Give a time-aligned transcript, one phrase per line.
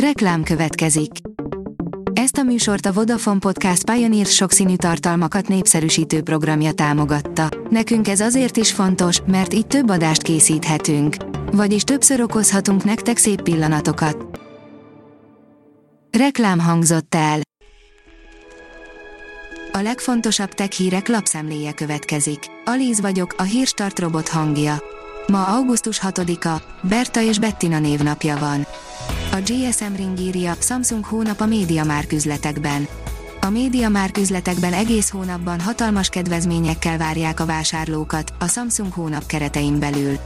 [0.00, 1.10] Reklám következik.
[2.12, 7.48] Ezt a műsort a Vodafone Podcast Pioneer sokszínű tartalmakat népszerűsítő programja támogatta.
[7.70, 11.16] Nekünk ez azért is fontos, mert így több adást készíthetünk.
[11.52, 14.40] Vagyis többször okozhatunk nektek szép pillanatokat.
[16.18, 17.40] Reklám hangzott el.
[19.72, 22.38] A legfontosabb tech hírek lapszemléje következik.
[22.64, 24.82] Alíz vagyok, a hírstart robot hangja.
[25.26, 28.66] Ma augusztus 6-a, Berta és Bettina névnapja van.
[29.36, 32.88] A GSM Ring írja, Samsung hónap a média üzletekben.
[33.40, 40.18] A média üzletekben egész hónapban hatalmas kedvezményekkel várják a vásárlókat, a Samsung hónap keretein belül.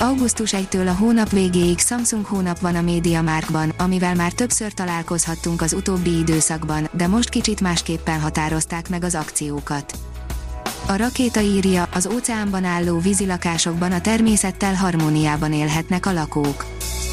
[0.00, 5.62] Augusztus 1-től a hónap végéig Samsung hónap van a média márkban, amivel már többször találkozhattunk
[5.62, 10.11] az utóbbi időszakban, de most kicsit másképpen határozták meg az akciókat.
[10.86, 16.64] A rakéta írja, az óceánban álló vízilakásokban a természettel harmóniában élhetnek a lakók.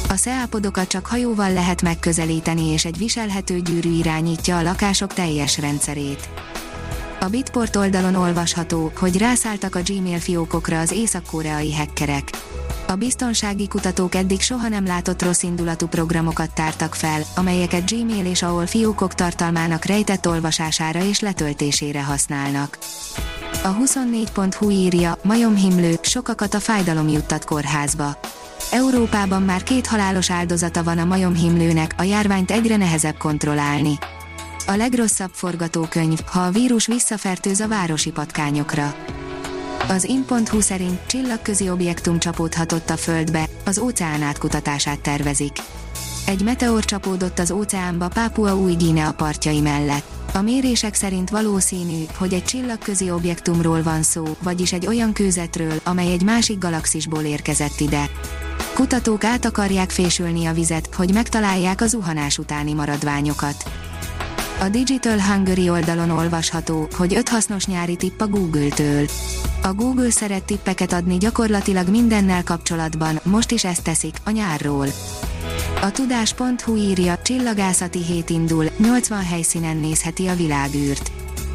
[0.08, 6.28] A szeápodokat csak hajóval lehet megközelíteni és egy viselhető gyűrű irányítja a lakások teljes rendszerét.
[7.20, 12.30] A Bitport oldalon olvasható, hogy rászálltak a Gmail fiókokra az észak-koreai hackerek.
[12.86, 18.42] A biztonsági kutatók eddig soha nem látott rossz indulatú programokat tártak fel, amelyeket Gmail és
[18.42, 22.78] ahol fiókok tartalmának rejtett olvasására és letöltésére használnak.
[23.62, 28.18] A 24.hu írja, majomhimlő, sokakat a fájdalom juttat kórházba.
[28.70, 33.98] Európában már két halálos áldozata van a majomhimlőnek, a járványt egyre nehezebb kontrollálni.
[34.66, 38.94] A legrosszabb forgatókönyv, ha a vírus visszafertőz a városi patkányokra.
[39.88, 45.56] Az in.hu szerint csillagközi objektum csapódhatott a Földbe, az óceán átkutatását tervezik.
[46.26, 50.19] Egy meteor csapódott az óceánba Pápua új Guinea partjai mellett.
[50.32, 56.12] A mérések szerint valószínű, hogy egy csillagközi objektumról van szó, vagyis egy olyan kőzetről, amely
[56.12, 58.10] egy másik galaxisból érkezett ide.
[58.74, 63.70] Kutatók át akarják fésülni a vizet, hogy megtalálják a zuhanás utáni maradványokat.
[64.60, 69.06] A Digital Hungary oldalon olvasható, hogy öt hasznos nyári tipp a Google-től.
[69.62, 74.86] A Google szeret tippeket adni gyakorlatilag mindennel kapcsolatban, most is ezt teszik, a nyárról.
[75.82, 81.10] A tudás.hu írja, csillagászati hét indul, 80 helyszínen nézheti a világűrt.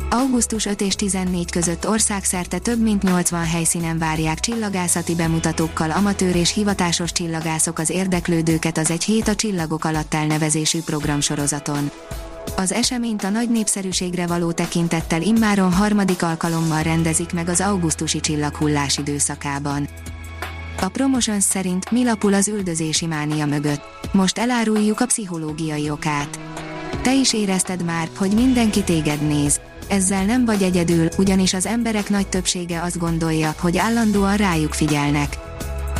[0.09, 6.53] Augusztus 5 és 14 között országszerte több mint 80 helyszínen várják csillagászati bemutatókkal amatőr és
[6.53, 11.91] hivatásos csillagászok az érdeklődőket az Egy hét a csillagok alatt elnevezésű programsorozaton.
[12.57, 18.97] Az eseményt a nagy népszerűségre való tekintettel immáron harmadik alkalommal rendezik meg az augusztusi csillaghullás
[18.97, 19.87] időszakában.
[20.85, 23.81] A Promotions szerint mi lapul az üldözési mánia mögött.
[24.11, 26.39] Most eláruljuk a pszichológiai okát.
[27.01, 29.59] Te is érezted már, hogy mindenki téged néz.
[29.87, 35.37] Ezzel nem vagy egyedül, ugyanis az emberek nagy többsége azt gondolja, hogy állandóan rájuk figyelnek.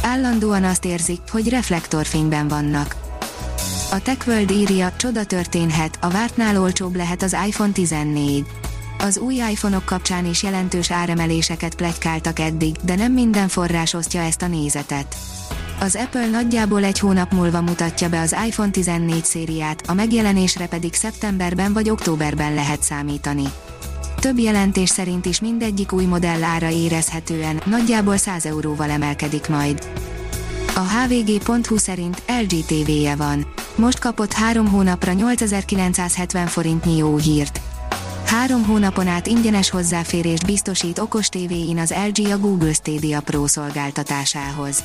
[0.02, 2.96] Állandóan azt érzik, hogy reflektorfényben vannak.
[3.92, 8.46] A TechWorld írja, csoda történhet, a vártnál olcsóbb lehet az iPhone 14.
[8.98, 14.42] Az új iPhone-ok kapcsán is jelentős áremeléseket plegykáltak eddig, de nem minden forrás osztja ezt
[14.42, 15.16] a nézetet.
[15.80, 20.94] Az Apple nagyjából egy hónap múlva mutatja be az iPhone 14 szériát, a megjelenésre pedig
[20.94, 23.44] szeptemberben vagy októberben lehet számítani.
[24.20, 29.88] Több jelentés szerint is mindegyik új modell ára érezhetően, nagyjából 100 euróval emelkedik majd.
[30.76, 33.48] A hvg.hu szerint LG TV-je van.
[33.76, 37.60] Most kapott három hónapra 8970 forintnyi jó hírt.
[38.36, 44.84] Három hónapon át ingyenes hozzáférést biztosít okos tévéin az LG a Google Stadia Pro szolgáltatásához.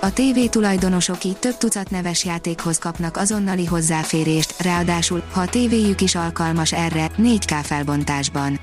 [0.00, 6.00] A TV tulajdonosok így több tucat neves játékhoz kapnak azonnali hozzáférést, ráadásul, ha a tévéjük
[6.00, 8.60] is alkalmas erre, 4K felbontásban.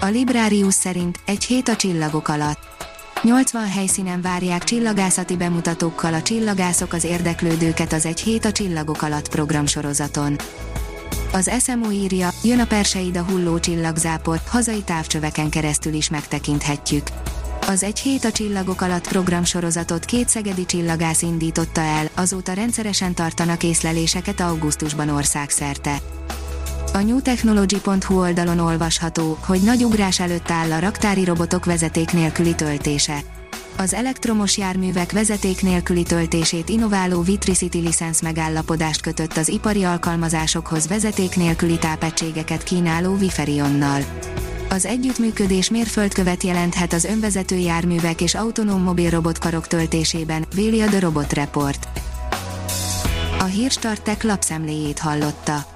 [0.00, 2.58] A Librarius szerint egy hét a csillagok alatt.
[3.22, 9.28] 80 helyszínen várják csillagászati bemutatókkal a csillagászok az érdeklődőket az Egy hét a csillagok alatt
[9.28, 10.36] programsorozaton.
[11.32, 17.06] Az SMO írja, jön a Perseid a hulló csillagzápor, hazai távcsöveken keresztül is megtekinthetjük.
[17.66, 23.62] Az Egy hét a csillagok alatt programsorozatot két szegedi csillagász indította el, azóta rendszeresen tartanak
[23.62, 25.96] észleléseket augusztusban országszerte.
[26.92, 33.18] A newtechnology.hu oldalon olvasható, hogy nagy ugrás előtt áll a raktári robotok vezeték nélküli töltése.
[33.78, 41.36] Az elektromos járművek vezeték nélküli töltését innováló Vitricity licensz megállapodást kötött az ipari alkalmazásokhoz vezeték
[41.36, 44.00] nélküli tápegységeket kínáló Viferionnal.
[44.68, 51.00] Az együttműködés mérföldkövet jelenthet az önvezető járművek és autonóm mobil robotkarok töltésében, véli a The
[51.00, 51.88] Robot Report.
[53.38, 55.75] A Hírstartek lapszemléjét hallotta.